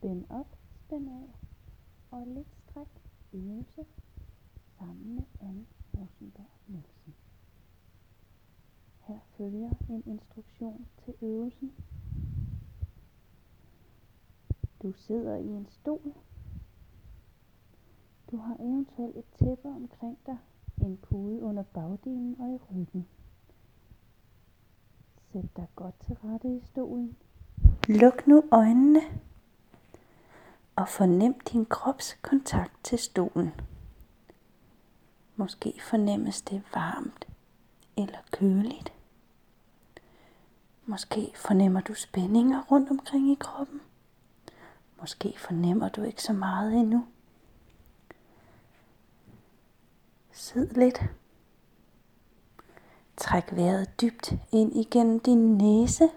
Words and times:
Spænd 0.00 0.24
op, 0.30 0.46
spænd 0.74 1.08
af 1.08 1.36
og 2.10 2.26
lidt 2.26 2.56
stræk 2.56 2.86
øvelse 3.32 3.84
sammen 4.78 5.14
med 5.14 5.22
Anne 5.40 5.66
Rosenberg 5.94 6.50
Nielsen. 6.66 7.14
Her 9.00 9.18
følger 9.36 9.70
en 9.88 10.02
instruktion 10.06 10.86
til 11.04 11.14
øvelsen. 11.22 11.72
Du 14.82 14.92
sidder 14.92 15.36
i 15.36 15.46
en 15.46 15.66
stol. 15.70 16.14
Du 18.30 18.36
har 18.36 18.56
eventuelt 18.60 19.16
et 19.16 19.26
tæppe 19.38 19.68
omkring 19.68 20.18
dig, 20.26 20.38
en 20.82 20.96
pude 20.96 21.42
under 21.42 21.62
bagdelen 21.62 22.36
og 22.38 22.54
i 22.54 22.56
ryggen. 22.56 23.06
Sæt 25.32 25.56
dig 25.56 25.68
godt 25.76 25.94
til 26.00 26.14
rette 26.14 26.56
i 26.56 26.60
stolen. 26.60 27.16
Luk 27.88 28.26
nu 28.26 28.44
øjnene 28.52 29.00
og 30.80 30.88
fornem 30.88 31.40
din 31.40 31.66
krops 31.66 32.18
kontakt 32.22 32.72
til 32.82 32.98
stolen. 32.98 33.54
Måske 35.36 35.80
fornemmes 35.82 36.42
det 36.42 36.62
varmt 36.74 37.26
eller 37.96 38.18
køligt. 38.30 38.92
Måske 40.86 41.32
fornemmer 41.36 41.80
du 41.80 41.94
spændinger 41.94 42.62
rundt 42.62 42.90
omkring 42.90 43.32
i 43.32 43.36
kroppen. 43.40 43.80
Måske 45.00 45.34
fornemmer 45.38 45.88
du 45.88 46.02
ikke 46.02 46.22
så 46.22 46.32
meget 46.32 46.74
endnu. 46.74 47.06
Sid 50.32 50.66
lidt. 50.66 51.02
Træk 53.16 53.52
vejret 53.52 54.00
dybt 54.00 54.32
ind 54.52 54.76
igennem 54.76 55.20
din 55.20 55.58
næse 55.58 56.08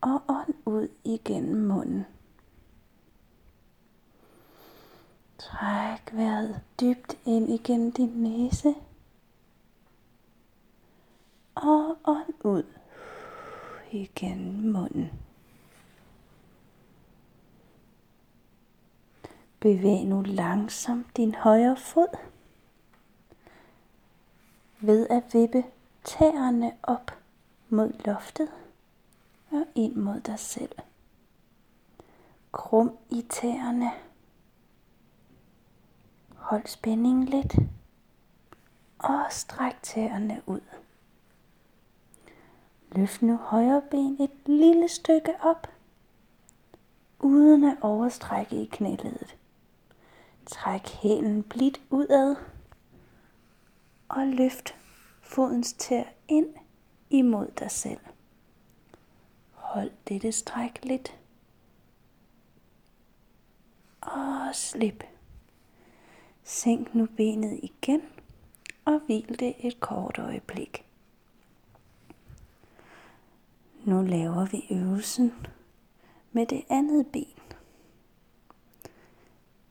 og 0.00 0.22
ånd 0.28 0.54
ud 0.64 0.88
igennem 1.04 1.66
munden. 1.66 2.15
Træk 5.58 6.12
vejret 6.12 6.60
dybt 6.80 7.18
ind 7.24 7.50
igennem 7.50 7.92
din 7.92 8.08
næse. 8.08 8.74
Og 11.54 11.98
ånd 12.04 12.44
ud 12.44 12.62
igennem 13.92 14.72
munden. 14.72 15.10
Bevæg 19.60 20.04
nu 20.04 20.22
langsomt 20.22 21.16
din 21.16 21.34
højre 21.34 21.76
fod 21.76 22.16
ved 24.80 25.06
at 25.10 25.22
vippe 25.32 25.64
tæerne 26.04 26.72
op 26.82 27.10
mod 27.68 27.92
loftet 28.04 28.48
og 29.50 29.64
ind 29.74 29.94
mod 29.94 30.20
dig 30.20 30.38
selv. 30.38 30.78
Krum 32.52 32.98
i 33.10 33.26
tæerne. 33.30 33.90
Hold 36.46 36.66
spændingen 36.66 37.24
lidt 37.24 37.56
og 38.98 39.26
stræk 39.30 39.74
tæerne 39.82 40.42
ud. 40.46 40.60
Løft 42.92 43.22
nu 43.22 43.36
højre 43.36 43.82
ben 43.90 44.16
et 44.20 44.30
lille 44.46 44.88
stykke 44.88 45.34
op, 45.40 45.68
uden 47.18 47.64
at 47.64 47.76
overstrække 47.80 48.62
i 48.62 48.64
knæledet. 48.64 49.36
Træk 50.46 50.88
hælen 50.88 51.42
blidt 51.42 51.80
udad 51.90 52.36
og 54.08 54.26
løft 54.26 54.74
fodens 55.22 55.72
tær 55.72 56.04
ind 56.28 56.54
imod 57.10 57.46
dig 57.58 57.70
selv. 57.70 58.00
Hold 59.52 59.90
dette 60.08 60.32
stræk 60.32 60.84
lidt. 60.84 61.18
Og 64.00 64.54
slip. 64.54 65.15
Sænk 66.48 66.94
nu 66.94 67.06
benet 67.16 67.60
igen 67.62 68.02
og 68.84 69.00
hvil 69.06 69.38
det 69.38 69.54
et 69.58 69.80
kort 69.80 70.18
øjeblik. 70.18 70.84
Nu 73.84 74.02
laver 74.02 74.44
vi 74.44 74.66
øvelsen 74.70 75.32
med 76.32 76.46
det 76.46 76.64
andet 76.68 77.06
ben. 77.12 77.40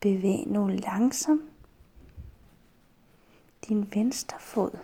Bevæg 0.00 0.46
nu 0.46 0.66
langsomt 0.66 1.50
din 3.68 3.94
venstre 3.94 4.40
fod 4.40 4.78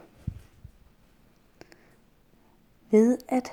ved 2.90 3.18
at 3.28 3.52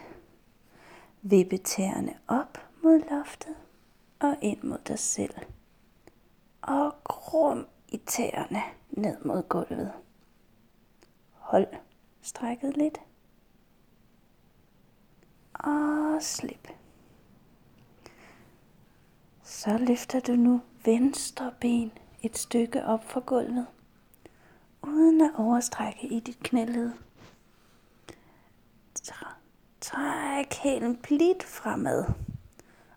vippe 1.22 1.58
tæerne 1.58 2.20
op 2.28 2.58
mod 2.84 3.00
loftet 3.10 3.56
og 4.20 4.38
ind 4.42 4.64
mod 4.64 4.80
dig 4.88 5.00
selv. 5.00 5.36
Og 6.62 6.96
krum 7.04 7.68
i 7.92 7.98
tæerne 7.98 8.62
ned 8.90 9.18
mod 9.26 9.44
gulvet. 9.50 9.92
Hold 11.32 11.68
strækket 12.22 12.78
lidt. 12.78 12.98
Og 15.54 16.18
slip. 16.22 16.68
Så 19.44 19.78
løfter 19.78 20.20
du 20.20 20.32
nu 20.32 20.62
venstre 20.86 21.54
ben 21.62 21.92
et 22.22 22.38
stykke 22.38 22.86
op 22.86 23.04
fra 23.04 23.20
gulvet, 23.26 23.68
uden 24.82 25.22
at 25.22 25.32
overstrække 25.38 26.08
i 26.08 26.20
dit 26.20 26.40
knæled. 26.40 26.92
Træk 29.82 30.54
hælen 30.54 30.98
blidt 30.98 31.44
fremad 31.44 32.06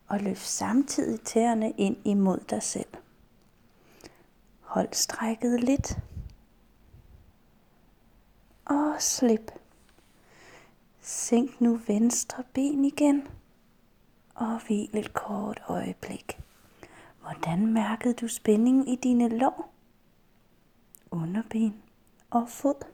og 0.09 0.21
løft 0.21 0.47
samtidig 0.47 1.21
tæerne 1.21 1.71
ind 1.71 1.97
imod 2.05 2.39
dig 2.51 2.63
selv. 2.63 2.87
Hold 4.73 4.93
strækket 4.93 5.61
lidt 5.61 5.99
og 8.65 8.95
slip. 8.99 9.51
Sænk 11.01 11.61
nu 11.61 11.81
venstre 11.87 12.45
ben 12.55 12.85
igen 12.85 13.29
og 14.35 14.67
hvil 14.67 14.97
et 14.97 15.15
kort 15.15 15.63
øjeblik. 15.69 16.41
Hvordan 17.21 17.67
mærkede 17.67 18.15
du 18.15 18.29
spændingen 18.29 18.89
i 18.89 18.97
dine 18.97 19.29
lår, 19.29 19.73
underben 21.11 21.83
og 22.31 22.49
fod? 22.49 22.85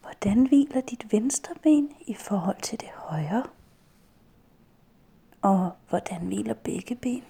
Hvordan 0.00 0.46
hviler 0.46 0.80
dit 0.80 1.12
venstre 1.12 1.54
ben 1.62 1.92
i 2.06 2.14
forhold 2.14 2.60
til 2.62 2.80
det 2.80 2.90
højre? 2.94 3.46
Og 5.42 5.72
hvordan 5.88 6.26
hviler 6.26 6.54
begge 6.54 6.94
ben? 6.94 7.24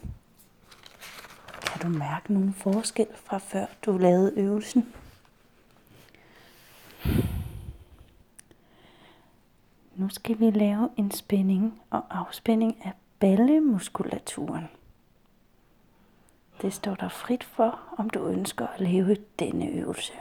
Kan 1.80 1.92
du 1.92 1.98
mærke 1.98 2.32
nogen 2.32 2.52
forskel 2.52 3.06
fra 3.14 3.38
før 3.38 3.66
du 3.86 3.98
lavede 3.98 4.32
øvelsen? 4.36 4.94
Nu 9.94 10.08
skal 10.08 10.41
vi 10.41 10.50
lave 10.50 10.91
en 10.96 11.10
spænding 11.10 11.82
og 11.91 12.02
afspænding 12.10 12.76
af 12.84 12.92
ballemuskulaturen. 13.20 14.68
Det 16.62 16.72
står 16.72 16.94
der 16.94 17.08
frit 17.08 17.44
for, 17.44 17.80
om 17.98 18.10
du 18.10 18.26
ønsker 18.26 18.66
at 18.66 18.80
lave 18.80 19.16
denne 19.38 19.68
øvelse. 19.68 20.12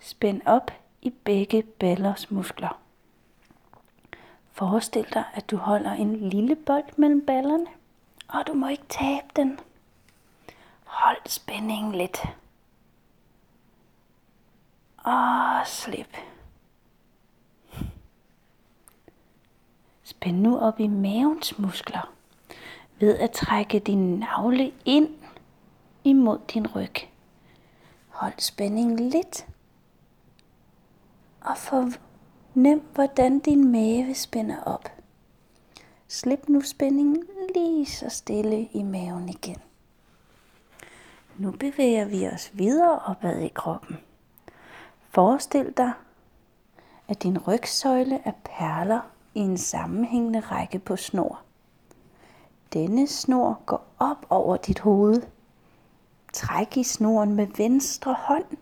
Spænd 0.00 0.40
op 0.46 0.70
i 1.02 1.10
begge 1.10 1.62
ballers 1.62 2.30
muskler. 2.30 2.80
Forestil 4.52 5.06
dig, 5.14 5.24
at 5.34 5.50
du 5.50 5.56
holder 5.56 5.92
en 5.92 6.30
lille 6.30 6.56
bold 6.56 6.96
mellem 6.96 7.26
ballerne, 7.26 7.66
og 8.28 8.46
du 8.46 8.52
må 8.52 8.68
ikke 8.68 8.86
tabe 8.88 9.26
den. 9.36 9.60
Hold 10.84 11.28
spændingen 11.28 11.92
lidt. 11.92 12.22
Og 14.96 15.66
slip. 15.66 16.16
Spænd 20.02 20.40
nu 20.40 20.58
op 20.58 20.80
i 20.80 20.86
mavens 20.86 21.58
muskler 21.58 22.12
ved 23.00 23.18
at 23.18 23.30
trække 23.30 23.78
din 23.78 24.18
navle 24.18 24.72
ind 24.84 25.08
imod 26.04 26.38
din 26.54 26.66
ryg. 26.66 26.94
Hold 28.08 28.38
spændingen 28.38 29.10
lidt. 29.10 29.46
Og 31.40 31.56
fornem, 31.56 32.88
hvordan 32.94 33.38
din 33.38 33.72
mave 33.72 34.14
spænder 34.14 34.62
op. 34.62 34.97
Slip 36.10 36.48
nu 36.48 36.60
spændingen 36.60 37.22
lige 37.54 37.86
så 37.86 38.08
stille 38.08 38.68
i 38.72 38.82
maven 38.82 39.28
igen. 39.28 39.56
Nu 41.38 41.50
bevæger 41.50 42.04
vi 42.04 42.26
os 42.26 42.50
videre 42.54 42.98
opad 42.98 43.40
i 43.40 43.48
kroppen. 43.48 43.96
Forestil 45.10 45.74
dig, 45.76 45.92
at 47.08 47.22
din 47.22 47.38
rygsøjle 47.38 48.20
er 48.24 48.32
perler 48.44 49.00
i 49.34 49.40
en 49.40 49.58
sammenhængende 49.58 50.40
række 50.40 50.78
på 50.78 50.96
snor. 50.96 51.40
Denne 52.72 53.06
snor 53.06 53.62
går 53.66 53.86
op 53.98 54.26
over 54.30 54.56
dit 54.56 54.80
hoved. 54.80 55.22
Træk 56.32 56.76
i 56.76 56.82
snoren 56.82 57.34
med 57.34 57.46
venstre 57.56 58.16
hånd. 58.18 58.56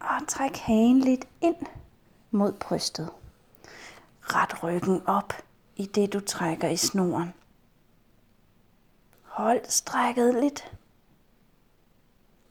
Og 0.00 0.28
træk 0.28 0.56
hagen 0.56 1.00
lidt 1.00 1.28
ind 1.40 1.66
mod 2.30 2.52
brystet. 2.52 3.10
Ret 4.22 4.62
ryggen 4.62 5.02
op, 5.06 5.32
i 5.80 5.86
det 5.86 6.12
du 6.12 6.20
trækker 6.20 6.68
i 6.68 6.76
snoren. 6.76 7.32
Hold 9.22 9.64
strækket 9.68 10.34
lidt. 10.34 10.72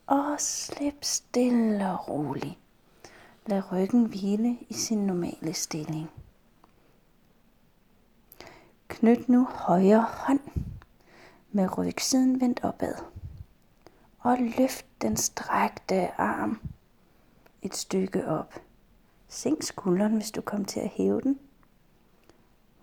Og 0.07 0.35
slip 0.39 1.03
stille 1.03 1.91
og 1.91 2.09
roligt. 2.09 2.57
Lad 3.45 3.71
ryggen 3.71 4.05
hvile 4.05 4.57
i 4.69 4.73
sin 4.73 4.97
normale 4.97 5.53
stilling. 5.53 6.11
Knyt 8.87 9.29
nu 9.29 9.45
højre 9.45 10.01
hånd 10.01 10.39
med 11.51 11.77
rygsiden 11.77 12.41
vendt 12.41 12.59
opad. 12.63 12.95
Og 14.19 14.37
løft 14.57 14.85
den 15.01 15.17
strækte 15.17 16.21
arm 16.21 16.61
et 17.61 17.75
stykke 17.75 18.27
op. 18.27 18.53
Sænk 19.27 19.63
skulderen, 19.63 20.15
hvis 20.15 20.31
du 20.31 20.41
kommer 20.41 20.67
til 20.67 20.79
at 20.79 20.89
hæve 20.89 21.21
den. 21.21 21.39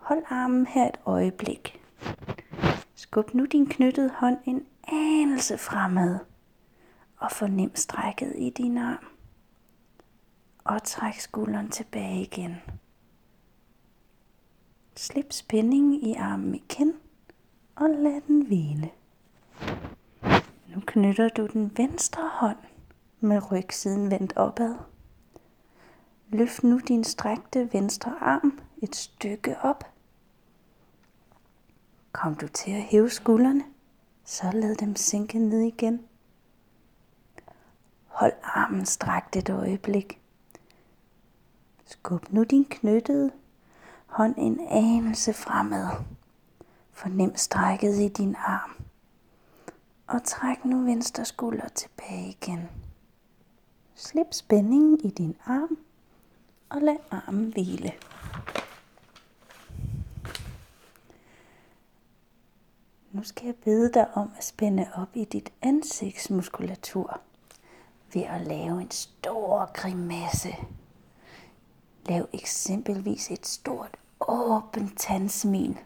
Hold 0.07 0.23
armen 0.31 0.67
her 0.67 0.89
et 0.89 1.01
øjeblik. 1.07 1.81
Skub 2.95 3.35
nu 3.35 3.45
din 3.45 3.67
knyttede 3.67 4.11
hånd 4.11 4.39
en 4.45 4.67
anelse 4.89 5.59
fremad. 5.59 6.19
Og 7.17 7.33
fornem 7.33 7.77
strækket 7.77 8.33
i 8.37 8.51
din 8.51 8.79
arm. 8.79 9.07
Og 10.65 10.83
træk 10.83 11.15
skulderen 11.21 11.71
tilbage 11.71 12.23
igen. 12.23 12.57
Slip 14.97 15.33
spændingen 15.33 15.93
i 15.93 16.15
armen 16.15 16.55
igen 16.55 16.95
og 17.77 17.91
lad 17.91 18.21
den 18.27 18.47
hvile. 18.47 18.91
Nu 20.75 20.81
knytter 20.87 21.29
du 21.29 21.47
den 21.47 21.73
venstre 21.77 22.29
hånd 22.33 22.59
med 23.21 23.53
rygsiden 23.53 24.11
vendt 24.11 24.37
opad. 24.37 24.75
Løft 26.29 26.63
nu 26.65 26.79
din 26.79 27.05
strækte 27.05 27.69
venstre 27.73 28.15
arm 28.21 28.61
et 28.83 28.97
stykke 28.97 29.57
op. 29.63 29.96
Kom 32.17 32.35
du 32.35 32.49
til 32.49 32.71
at 32.71 32.83
hæve 32.83 33.11
skuldrene, 33.11 33.65
så 34.25 34.51
lad 34.53 34.75
dem 34.75 34.97
sænke 34.97 35.39
ned 35.39 35.61
igen. 35.61 36.01
Hold 38.07 38.33
armen 38.43 38.87
strakt 38.87 39.37
et 39.37 39.51
øjeblik. 39.51 40.21
Skub 41.85 42.33
nu 42.33 42.45
din 42.45 42.65
knyttede 42.65 43.31
hånd 44.07 44.35
en 44.39 44.61
anelse 44.71 45.33
fremad. 45.33 45.89
Fornem 46.93 47.37
strækket 47.37 47.95
i 47.99 48.09
din 48.09 48.37
arm. 48.39 48.85
Og 50.07 50.25
træk 50.25 50.65
nu 50.65 50.85
venstre 50.85 51.25
skulder 51.25 51.69
tilbage 51.69 52.29
igen. 52.29 52.69
Slip 53.95 54.27
spændingen 54.31 55.01
i 55.05 55.11
din 55.11 55.37
arm 55.47 55.79
og 56.69 56.81
lad 56.81 56.97
armen 57.11 57.53
hvile. 57.53 57.93
Nu 63.17 63.23
skal 63.23 63.47
jeg 63.47 63.55
bede 63.55 63.93
dig 63.93 64.17
om 64.17 64.33
at 64.39 64.45
spænde 64.45 64.89
op 64.95 65.09
i 65.15 65.25
dit 65.25 65.53
ansigtsmuskulatur 65.63 67.21
ved 68.15 68.23
at 68.23 68.41
lave 68.41 68.83
en 68.83 68.91
stor 68.91 69.73
grimasse. 69.73 70.57
Lav 72.07 72.29
eksempelvis 72.33 73.31
et 73.31 73.47
stort 73.47 73.97
åbent 74.21 74.99
tandsmil. 74.99 75.79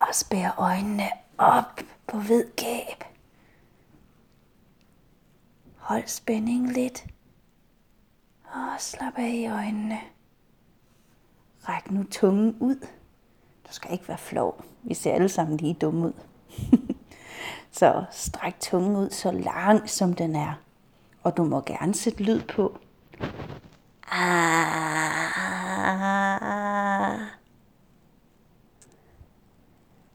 Og 0.00 0.14
spær 0.14 0.54
øjnene 0.58 1.08
op 1.38 1.80
på 2.06 2.18
hvid 2.18 2.44
gab. 2.56 3.04
Hold 5.76 6.06
spændingen 6.06 6.72
lidt. 6.72 7.06
Og 8.44 8.80
slap 8.80 9.18
af 9.18 9.30
i 9.34 9.46
øjnene. 9.46 10.00
Ræk 11.68 11.90
nu 11.90 12.04
tungen 12.04 12.56
ud. 12.60 12.86
Du 13.70 13.74
skal 13.74 13.92
ikke 13.92 14.08
være 14.08 14.18
flov. 14.18 14.64
Vi 14.82 14.94
ser 14.94 15.12
alle 15.12 15.28
sammen 15.28 15.56
lige 15.56 15.74
dumme 15.74 16.06
ud. 16.06 16.12
så 17.70 18.04
stræk 18.10 18.60
tungen 18.60 18.96
ud 18.96 19.10
så 19.10 19.30
langt, 19.30 19.90
som 19.90 20.12
den 20.14 20.36
er. 20.36 20.52
Og 21.22 21.36
du 21.36 21.44
må 21.44 21.60
gerne 21.60 21.94
sætte 21.94 22.22
lyd 22.22 22.40
på. 22.42 22.78
Ah. 24.12 24.40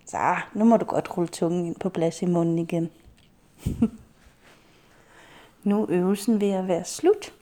Så, 0.05 0.35
nu 0.53 0.65
må 0.65 0.77
du 0.77 0.85
godt 0.85 1.17
rulle 1.17 1.27
tungen 1.27 1.65
ind 1.65 1.75
på 1.75 1.89
plads 1.89 2.21
i 2.21 2.25
munden 2.25 2.59
igen. 2.59 2.91
nu 5.63 5.81
er 5.81 5.85
øvelsen 5.89 6.41
ved 6.41 6.51
at 6.51 6.67
være 6.67 6.85
slut. 6.85 7.33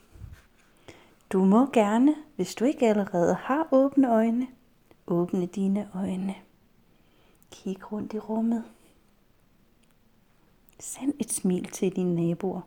Du 1.32 1.44
må 1.44 1.66
gerne, 1.72 2.14
hvis 2.36 2.54
du 2.54 2.64
ikke 2.64 2.88
allerede 2.88 3.34
har 3.34 3.68
åbne 3.72 4.12
øjne, 4.12 4.46
åbne 5.06 5.46
dine 5.46 5.90
øjne. 5.94 6.34
Kig 7.50 7.92
rundt 7.92 8.12
i 8.12 8.18
rummet. 8.18 8.64
Send 10.80 11.14
et 11.20 11.32
smil 11.32 11.64
til 11.64 11.96
dine 11.96 12.14
naboer. 12.14 12.60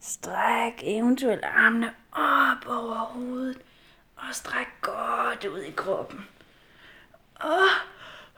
Stræk 0.00 0.82
eventuelt 0.82 1.44
armene 1.44 1.94
op 2.12 2.66
over 2.66 2.94
hovedet 2.94 3.58
og 4.16 4.34
stræk 4.34 4.66
godt 4.80 5.44
ud 5.44 5.60
i 5.60 5.70
kroppen. 5.70 6.20
Og 7.34 7.68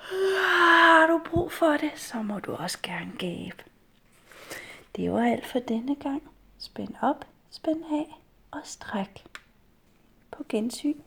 har 0.06 1.06
du 1.06 1.20
brug 1.30 1.52
for 1.52 1.76
det, 1.76 1.92
så 1.96 2.22
må 2.22 2.38
du 2.38 2.54
også 2.54 2.78
gerne 2.82 3.12
gabe. 3.18 3.64
Det 4.96 5.12
var 5.12 5.24
alt 5.24 5.46
for 5.46 5.58
denne 5.58 5.94
gang. 5.94 6.22
Spænd 6.58 6.94
op, 7.02 7.24
spænd 7.50 7.84
af 7.84 8.20
og 8.50 8.60
stræk. 8.64 9.24
På 10.30 10.44
gensyn. 10.48 11.00